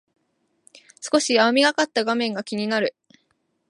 [0.99, 2.95] 少し青みがかった画面が気になる